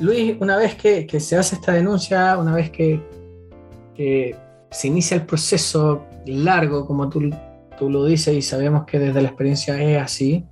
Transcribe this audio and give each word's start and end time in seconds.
Luis, 0.00 0.36
una 0.40 0.56
vez 0.56 0.74
que, 0.74 1.20
se 1.20 1.36
hace 1.36 1.56
esta 1.56 1.72
denuncia, 1.72 2.38
una 2.38 2.54
vez 2.54 2.70
que, 2.70 3.00
se 4.70 4.88
inicia 4.88 5.14
el 5.14 5.26
proceso 5.26 6.06
largo, 6.24 6.86
como 6.86 7.08
tú, 7.08 7.30
tú, 7.78 7.90
lo 7.90 8.04
dices 8.04 8.34
y 8.34 8.40
sabemos 8.40 8.84
que 8.86 8.98
desde 8.98 9.20
la 9.20 9.28
experiencia 9.28 9.80
es 9.82 10.00
así, 10.00 10.46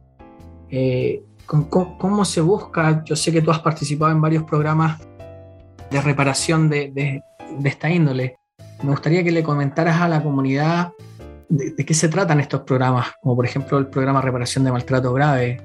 eh, 0.71 1.22
¿cómo, 1.46 2.24
se 2.24 2.40
busca? 2.40 3.03
Yo 3.04 3.16
sé 3.16 3.32
que 3.32 3.40
tú 3.40 3.50
has 3.50 3.61
participado 3.61 4.12
en 4.12 4.21
varios 4.21 4.45
programas 4.45 5.01
de 5.90 6.01
reparación 6.03 6.69
de, 6.69 7.22
esta 7.65 7.90
índole. 7.90 8.37
Me 8.83 8.90
gustaría 8.90 9.24
que 9.24 9.33
le 9.33 9.42
comentaras 9.42 10.01
a 10.01 10.08
la 10.08 10.22
comunidad 10.22 10.92
de, 11.49 11.74
qué 11.74 11.94
se 11.94 12.08
tratan 12.08 12.40
estos 12.40 12.60
programas, 12.62 13.12
como 13.22 13.37
por 13.37 13.46
ejemplo 13.46 13.78
el 13.78 13.87
programa 13.87 14.21
Reparación 14.21 14.65
de 14.65 14.72
Maltrato 14.72 15.12
Grave, 15.15 15.56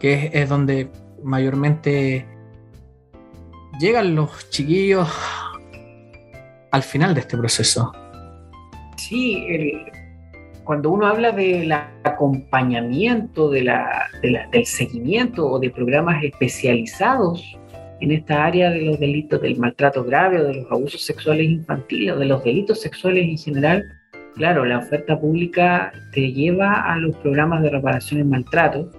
que 0.00 0.30
es 0.32 0.48
donde 0.48 0.90
mayormente 1.22 2.26
llegan 3.78 4.14
los 4.14 4.50
chiquillos 4.50 5.08
al 6.70 6.82
final 6.82 7.14
de 7.14 7.20
este 7.20 7.36
proceso. 7.36 7.92
Sí, 8.96 9.46
cuando 10.64 10.90
uno 10.90 11.06
habla 11.06 11.32
del 11.32 11.72
acompañamiento, 11.72 13.50
del 13.50 13.70
seguimiento 14.64 15.46
o 15.46 15.58
de 15.58 15.70
programas 15.70 16.22
especializados 16.24 17.56
en 18.00 18.10
esta 18.10 18.44
área 18.44 18.70
de 18.70 18.82
los 18.82 18.98
delitos 18.98 19.40
del 19.42 19.58
maltrato 19.58 20.04
grave 20.04 20.40
o 20.40 20.44
de 20.44 20.54
los 20.54 20.72
abusos 20.72 21.02
sexuales 21.02 21.46
infantiles 21.46 22.14
o 22.14 22.18
de 22.18 22.26
los 22.26 22.42
delitos 22.42 22.80
sexuales 22.80 23.24
en 23.24 23.38
general, 23.38 23.84
claro, 24.34 24.64
la 24.64 24.78
oferta 24.78 25.18
pública 25.20 25.92
te 26.12 26.32
lleva 26.32 26.92
a 26.92 26.96
los 26.96 27.14
programas 27.18 27.62
de 27.62 27.70
reparación 27.70 28.20
en 28.20 28.30
maltrato 28.30 28.90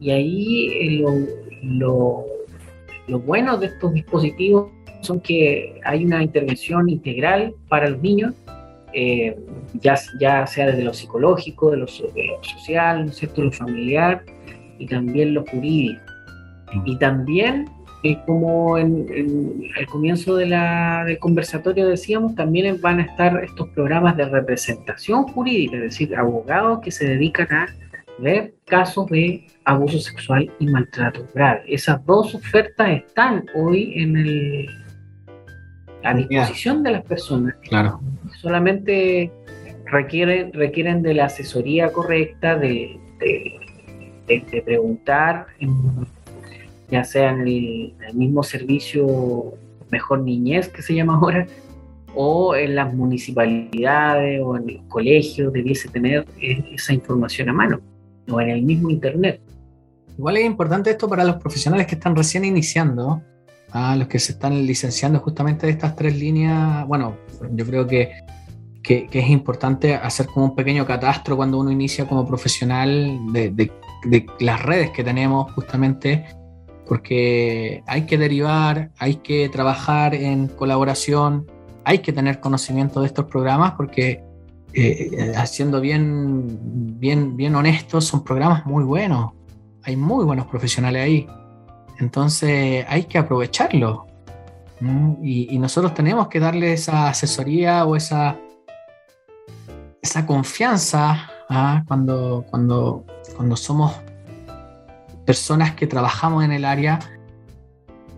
y 0.00 0.10
ahí 0.10 0.68
eh, 0.68 1.04
lo 1.62 2.24
lo 3.08 3.20
bueno 3.20 3.56
de 3.56 3.66
estos 3.66 3.92
dispositivos 3.92 4.70
son 5.00 5.20
que 5.20 5.80
hay 5.84 6.04
una 6.04 6.22
intervención 6.22 6.88
integral 6.88 7.54
para 7.68 7.88
los 7.88 8.00
niños, 8.02 8.34
eh, 8.92 9.36
ya, 9.74 9.96
sea 10.46 10.66
desde 10.66 10.82
lo 10.82 10.94
psicológico, 10.94 11.70
de 11.70 11.76
lo, 11.76 11.86
social, 11.86 13.06
¿no 13.06 13.44
lo 13.44 13.52
familiar 13.52 14.24
y 14.78 14.86
también 14.86 15.34
lo 15.34 15.44
jurídico. 15.44 16.00
Y 16.84 16.96
también, 16.98 17.68
eh, 18.02 18.18
como 18.26 18.78
en, 18.78 19.06
el 19.78 19.86
comienzo 19.86 20.36
de 20.36 20.46
la, 20.46 21.04
del 21.04 21.18
conversatorio 21.18 21.86
decíamos, 21.86 22.34
también 22.34 22.80
van 22.80 23.00
a 23.00 23.02
estar 23.02 23.44
estos 23.44 23.68
programas 23.68 24.16
de 24.16 24.24
representación 24.24 25.24
jurídica, 25.24 25.76
es 25.76 25.82
decir, 25.82 26.16
abogados 26.16 26.80
que 26.80 26.90
se 26.90 27.06
dedican 27.06 27.52
a 27.52 27.68
ver 28.18 28.54
casos 28.64 29.06
de 29.08 29.46
abuso 29.64 29.98
sexual 29.98 30.50
y 30.58 30.66
maltrato 30.66 31.26
grave. 31.34 31.62
Esas 31.66 32.04
dos 32.06 32.34
ofertas 32.34 32.88
están 32.90 33.44
hoy 33.54 33.92
en 33.96 34.16
el, 34.16 34.68
a 36.02 36.14
disposición 36.14 36.82
de 36.82 36.92
las 36.92 37.04
personas. 37.04 37.54
Claro. 37.62 38.00
Solamente 38.40 39.30
requieren, 39.86 40.52
requieren 40.52 41.02
de 41.02 41.14
la 41.14 41.26
asesoría 41.26 41.92
correcta, 41.92 42.56
de, 42.56 42.98
de, 44.26 44.62
preguntar, 44.64 45.46
ya 46.90 47.04
sea 47.04 47.30
en 47.30 47.40
el, 47.40 47.94
mismo 48.14 48.42
servicio 48.42 49.54
Mejor 49.90 50.20
Niñez 50.20 50.68
que 50.68 50.82
se 50.82 50.94
llama 50.94 51.16
ahora, 51.16 51.46
o 52.14 52.56
en 52.56 52.74
las 52.74 52.92
municipalidades 52.94 54.40
o 54.42 54.56
en 54.56 54.70
el 54.70 54.88
colegio 54.88 55.50
debiese 55.50 55.88
tener 55.88 56.26
eh, 56.40 56.64
esa 56.72 56.94
información 56.94 57.50
a 57.50 57.52
mano 57.52 57.80
o 58.30 58.40
en 58.40 58.50
el 58.50 58.62
mismo 58.62 58.90
Internet. 58.90 59.40
Igual 60.18 60.38
es 60.38 60.44
importante 60.46 60.90
esto 60.90 61.08
para 61.08 61.24
los 61.24 61.36
profesionales 61.36 61.86
que 61.86 61.94
están 61.94 62.16
recién 62.16 62.44
iniciando, 62.44 63.22
a 63.70 63.96
los 63.96 64.08
que 64.08 64.18
se 64.18 64.32
están 64.32 64.66
licenciando 64.66 65.18
justamente 65.20 65.66
de 65.66 65.72
estas 65.72 65.94
tres 65.94 66.18
líneas. 66.18 66.86
Bueno, 66.86 67.16
yo 67.52 67.66
creo 67.66 67.86
que, 67.86 68.12
que, 68.82 69.08
es 69.12 69.28
importante 69.28 69.94
hacer 69.94 70.26
como 70.26 70.46
un 70.46 70.54
pequeño 70.54 70.86
catastro 70.86 71.36
cuando 71.36 71.58
uno 71.58 71.70
inicia 71.70 72.06
como 72.06 72.26
profesional 72.26 73.18
de, 73.32 73.50
de, 73.50 73.72
de 74.04 74.26
las 74.40 74.62
redes 74.62 74.90
que 74.90 75.04
tenemos 75.04 75.52
justamente 75.52 76.24
porque 76.86 77.82
hay 77.86 78.06
que 78.06 78.16
derivar, 78.16 78.90
hay 78.98 79.16
que 79.16 79.48
trabajar 79.48 80.14
en 80.14 80.46
colaboración, 80.46 81.50
hay 81.84 81.98
que 81.98 82.12
tener 82.12 82.40
conocimiento 82.40 83.00
de 83.00 83.06
estos 83.06 83.26
programas 83.26 83.72
porque 83.72 84.22
eh, 84.78 85.32
haciendo 85.34 85.80
bien, 85.80 86.98
bien, 87.00 87.34
bien 87.34 87.54
honestos, 87.54 88.04
son 88.04 88.22
programas 88.22 88.66
muy 88.66 88.84
buenos. 88.84 89.32
Hay 89.84 89.96
muy 89.96 90.22
buenos 90.26 90.46
profesionales 90.48 91.02
ahí. 91.02 91.26
Entonces 91.98 92.84
hay 92.86 93.04
que 93.04 93.16
aprovecharlo. 93.16 94.06
Y, 95.22 95.58
nosotros 95.58 95.94
tenemos 95.94 96.28
que 96.28 96.40
darle 96.40 96.74
esa 96.74 97.08
asesoría 97.08 97.86
o 97.86 97.96
esa, 97.96 98.38
esa 100.02 100.26
confianza 100.26 101.30
¿ah? 101.48 101.82
cuando, 101.88 102.44
cuando, 102.50 103.02
cuando 103.34 103.56
somos 103.56 103.94
personas 105.24 105.74
que 105.74 105.86
trabajamos 105.86 106.44
en 106.44 106.52
el 106.52 106.66
área 106.66 106.98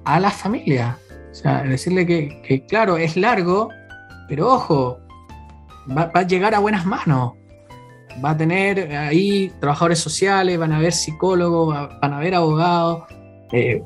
a 0.04 0.18
la 0.18 0.32
familia. 0.32 0.98
O 1.30 1.34
sea, 1.36 1.62
decirle 1.62 2.04
que, 2.04 2.42
que 2.42 2.66
claro, 2.66 2.96
es 2.96 3.16
largo, 3.16 3.68
pero 4.26 4.52
ojo, 4.52 4.98
va, 5.96 6.10
a 6.12 6.22
llegar 6.22 6.54
a 6.54 6.58
buenas 6.58 6.86
manos. 6.86 7.34
Va 8.24 8.30
a 8.30 8.36
tener 8.36 8.96
ahí 8.96 9.52
trabajadores 9.60 9.98
sociales, 9.98 10.58
van 10.58 10.72
a 10.72 10.78
haber 10.78 10.92
psicólogos, 10.92 11.74
van 12.00 12.12
a 12.12 12.16
haber 12.16 12.34
abogados. 12.34 13.04
Eh, 13.52 13.82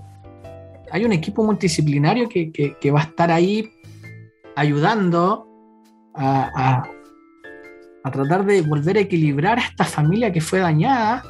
hay 0.90 1.04
un 1.04 1.12
equipo 1.12 1.44
multidisciplinario 1.44 2.28
que, 2.28 2.90
va 2.90 3.00
a 3.00 3.04
estar 3.04 3.30
ahí 3.30 3.70
ayudando 4.56 5.46
a, 6.14 6.88
tratar 8.10 8.44
de 8.44 8.62
volver 8.62 8.96
a 8.98 9.00
equilibrar 9.00 9.58
a 9.58 9.62
esta 9.62 9.84
familia 9.84 10.32
que 10.32 10.40
fue 10.40 10.58
dañada 10.58 11.22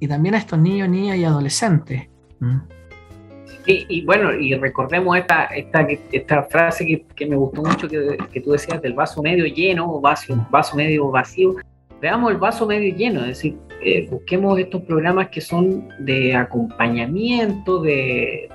y 0.00 0.08
también 0.08 0.34
a 0.34 0.38
estos 0.38 0.58
niños, 0.58 0.88
niñas 0.88 1.18
y 1.18 1.24
adolescentes. 1.24 2.08
¿Mm? 2.40 2.77
Y, 3.70 4.02
bueno, 4.06 4.32
y 4.32 4.54
recordemos 4.54 5.18
esta, 5.18 5.44
esta, 5.44 5.86
esta 6.10 6.42
frase 6.44 7.04
que, 7.14 7.26
me 7.26 7.36
gustó 7.36 7.62
mucho 7.62 7.86
que, 7.86 8.40
tú 8.40 8.52
decías 8.52 8.80
del 8.80 8.94
vaso 8.94 9.22
medio 9.22 9.44
lleno 9.44 9.92
o 9.92 10.00
vaso, 10.00 10.46
vaso 10.50 10.74
medio 10.74 11.10
vacío. 11.10 11.54
Veamos 12.00 12.30
el 12.30 12.38
vaso 12.38 12.66
medio 12.66 12.96
lleno, 12.96 13.20
es 13.20 13.26
decir, 13.26 13.58
eh, 13.82 14.08
busquemos 14.10 14.58
estos 14.58 14.82
programas 14.84 15.28
que 15.28 15.42
son 15.42 15.86
de 15.98 16.34
acompañamiento, 16.34 17.82
de, 17.82 18.48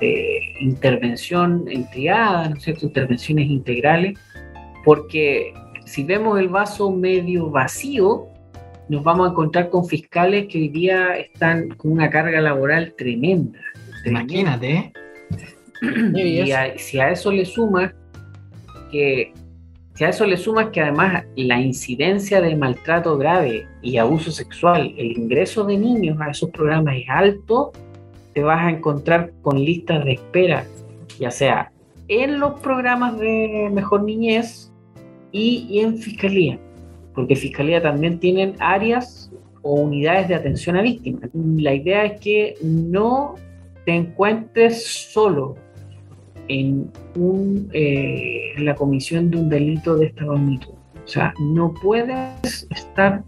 intervención 0.60 1.66
en 1.68 1.82
¿no 1.84 2.56
es 2.56 2.64
cierto? 2.64 2.88
intervenciones 2.88 3.52
integrales, 3.52 4.18
porque 4.84 5.54
si 5.86 6.04
vemos 6.04 6.40
el 6.40 6.50
vaso 6.50 6.92
medio 6.92 7.52
vacío, 7.52 8.30
nos 8.90 9.04
vamos 9.04 9.28
a 9.28 9.32
encontrar 9.32 9.70
con 9.70 9.86
fiscales 9.86 10.48
que 10.48 10.58
hoy 10.58 10.70
día 10.70 11.18
están 11.18 11.70
con 11.70 11.92
una 11.92 12.10
carga 12.10 12.42
laboral 12.42 12.96
tremenda. 12.98 13.60
Imagínate. 14.06 14.92
Y 16.16 16.44
si 16.78 17.00
a 17.00 17.10
eso 17.10 17.32
le 17.32 17.46
sumas 17.46 17.94
que 18.92 19.34
si 19.96 20.04
a 20.04 20.10
eso 20.10 20.26
le 20.26 20.38
sumas 20.38 20.70
que 20.70 20.82
además 20.82 21.24
la 21.36 21.62
incidencia 21.62 22.42
de 22.42 22.56
maltrato 22.56 23.16
grave 23.18 23.68
y 23.82 23.98
abuso 23.98 24.32
sexual, 24.32 24.94
el 24.98 25.12
ingreso 25.12 25.66
de 25.66 25.78
niños 25.78 26.20
a 26.20 26.32
esos 26.32 26.50
programas 26.50 26.96
es 26.98 27.06
alto, 27.10 27.72
te 28.34 28.42
vas 28.42 28.66
a 28.66 28.72
encontrar 28.72 29.32
con 29.44 29.64
listas 29.64 30.04
de 30.04 30.14
espera, 30.14 30.66
ya 31.20 31.30
sea 31.30 31.72
en 32.08 32.40
los 32.40 32.60
programas 32.60 33.20
de 33.20 33.70
mejor 33.72 34.04
niñez 34.04 34.72
y, 35.32 35.68
y 35.70 35.80
en 35.80 35.98
fiscalía, 35.98 36.60
porque 37.14 37.36
fiscalía 37.36 37.82
también 37.82 38.20
tienen 38.20 38.56
áreas 38.60 39.32
o 39.62 39.76
unidades 39.76 40.28
de 40.28 40.36
atención 40.36 40.76
a 40.76 40.82
víctimas. 40.82 41.30
La 41.34 41.74
idea 41.74 42.06
es 42.06 42.20
que 42.20 42.56
no 42.62 43.36
te 43.86 43.96
encuentres 43.96 44.86
solo 44.86 45.56
en, 46.48 46.92
un, 47.16 47.70
eh, 47.74 48.54
la 48.58 48.76
comisión 48.76 49.30
de 49.30 49.38
un 49.38 49.50
delito 49.50 49.96
de 49.96 50.08
esta 50.08 50.26
magnitud. 50.26 50.74
O 51.04 51.08
sea, 51.08 51.34
no 51.40 51.74
puedes 51.82 52.68
estar 52.70 53.24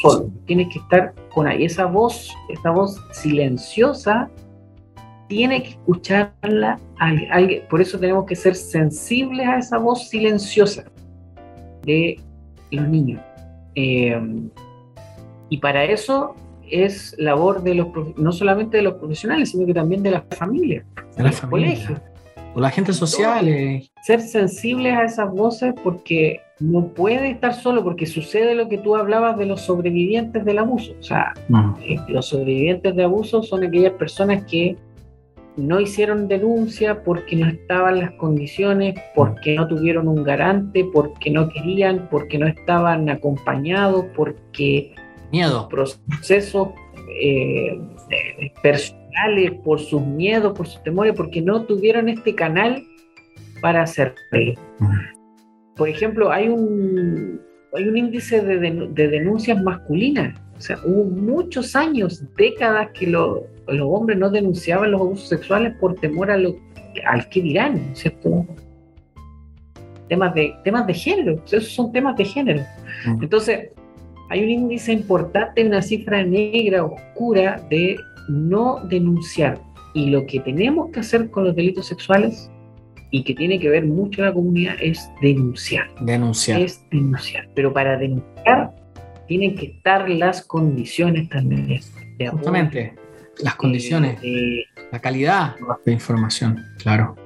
solo, 0.00 0.30
tienes 0.46 0.72
que 0.72 0.78
estar 0.78 1.14
con 1.34 1.46
ahí. 1.46 1.64
Esa 1.64 1.86
voz, 1.86 2.32
esa 2.48 2.70
voz 2.70 3.00
silenciosa, 3.12 4.30
tiene 5.28 5.62
que 5.62 5.70
escucharla 5.70 6.78
alguien. 6.98 7.62
Por 7.68 7.80
eso 7.80 7.98
tenemos 7.98 8.24
que 8.24 8.36
ser 8.36 8.54
sensibles 8.54 9.46
a 9.46 9.58
esa 9.58 9.78
voz 9.78 10.08
silenciosa 10.08 10.84
de 11.82 12.20
los 12.70 12.88
niños. 12.88 13.20
Eh, 13.74 14.18
y 15.48 15.58
para 15.58 15.84
eso 15.84 16.34
es 16.70 17.14
labor 17.18 17.62
de 17.62 17.74
los 17.74 17.88
no 18.16 18.32
solamente 18.32 18.78
de 18.78 18.82
los 18.82 18.94
profesionales, 18.94 19.50
sino 19.50 19.66
que 19.66 19.74
también 19.74 20.02
de 20.02 20.12
las 20.12 20.24
familias, 20.36 20.84
de 21.16 21.22
las 21.22 21.40
colegios. 21.40 22.00
O 22.54 22.60
la 22.60 22.70
gente 22.70 22.92
social. 22.92 23.46
Ser 24.02 24.20
sensibles 24.20 24.96
a 24.96 25.04
esas 25.04 25.30
voces 25.30 25.74
porque 25.82 26.40
no 26.60 26.86
puede 26.88 27.30
estar 27.30 27.54
solo, 27.54 27.82
porque 27.82 28.06
sucede 28.06 28.54
lo 28.54 28.68
que 28.68 28.78
tú 28.78 28.94
hablabas 28.94 29.36
de 29.36 29.46
los 29.46 29.62
sobrevivientes 29.62 30.44
del 30.44 30.58
abuso. 30.58 30.94
O 30.98 31.02
sea, 31.02 31.34
eh, 31.82 31.96
los 32.08 32.26
sobrevivientes 32.26 32.94
de 32.94 33.02
abuso 33.02 33.42
son 33.42 33.64
aquellas 33.64 33.92
personas 33.94 34.44
que 34.44 34.76
no 35.56 35.80
hicieron 35.80 36.28
denuncia 36.28 37.02
porque 37.02 37.36
no 37.36 37.46
estaban 37.46 38.00
las 38.00 38.12
condiciones, 38.12 38.94
porque 39.14 39.54
no 39.56 39.68
tuvieron 39.68 40.08
un 40.08 40.24
garante, 40.24 40.84
porque 40.92 41.30
no 41.30 41.48
querían, 41.48 42.08
porque 42.10 42.38
no 42.38 42.46
estaban 42.46 43.08
acompañados, 43.08 44.06
porque 44.16 44.94
miedo 45.34 45.68
procesos 45.68 46.68
eh, 47.20 47.80
personales, 48.62 49.52
por 49.64 49.80
sus 49.80 50.02
miedos, 50.02 50.56
por 50.56 50.66
sus 50.66 50.82
temores, 50.82 51.14
porque 51.16 51.40
no 51.40 51.64
tuvieron 51.64 52.08
este 52.08 52.34
canal 52.34 52.82
para 53.60 53.82
hacerlo. 53.82 54.14
Por 55.76 55.88
ejemplo, 55.88 56.30
hay 56.30 56.48
un, 56.48 57.40
hay 57.74 57.88
un 57.88 57.96
índice 57.96 58.40
de, 58.42 58.88
de 58.92 59.08
denuncias 59.08 59.60
masculinas. 59.62 60.38
O 60.56 60.60
sea, 60.60 60.78
hubo 60.84 61.04
muchos 61.04 61.74
años, 61.74 62.22
décadas 62.36 62.90
que 62.94 63.08
los 63.08 63.40
hombres 63.82 64.18
no 64.18 64.30
denunciaban 64.30 64.92
los 64.92 65.00
abusos 65.00 65.28
sexuales 65.28 65.74
por 65.80 65.94
temor 65.96 66.30
a 66.30 66.36
lo, 66.36 66.56
al 67.06 67.28
que 67.28 67.42
dirán, 67.42 67.94
¿cierto? 67.94 68.46
Temas 70.08 70.34
de, 70.34 70.54
temas 70.62 70.86
de 70.86 70.94
género, 70.94 71.42
esos 71.46 71.68
son 71.68 71.90
temas 71.92 72.16
de 72.16 72.24
género. 72.24 72.62
Entonces, 73.20 73.70
hay 74.30 74.42
un 74.42 74.50
índice 74.50 74.92
importante, 74.92 75.64
una 75.64 75.82
cifra 75.82 76.24
negra, 76.24 76.84
oscura, 76.84 77.64
de 77.70 77.96
no 78.28 78.80
denunciar. 78.88 79.60
Y 79.94 80.10
lo 80.10 80.26
que 80.26 80.40
tenemos 80.40 80.90
que 80.90 81.00
hacer 81.00 81.30
con 81.30 81.44
los 81.44 81.54
delitos 81.54 81.86
sexuales 81.86 82.50
y 83.10 83.22
que 83.22 83.34
tiene 83.34 83.60
que 83.60 83.68
ver 83.68 83.84
mucho 83.84 84.22
la 84.22 84.32
comunidad 84.32 84.74
es 84.80 85.08
denunciar. 85.22 85.88
Denunciar. 86.00 86.60
Es 86.60 86.84
denunciar. 86.90 87.48
Pero 87.54 87.72
para 87.72 87.96
denunciar 87.96 88.74
tienen 89.28 89.54
que 89.54 89.66
estar 89.66 90.08
las 90.08 90.44
condiciones 90.44 91.28
también. 91.28 91.80
Justamente, 92.30 92.94
las 93.38 93.54
condiciones, 93.54 94.20
la 94.92 94.98
calidad 95.00 95.56
de 95.84 95.92
información, 95.92 96.64
claro. 96.78 97.16